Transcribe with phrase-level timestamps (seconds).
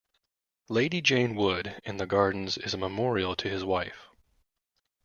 [0.67, 4.07] Lady Jane Wood in the gardens is a memorial to his wife.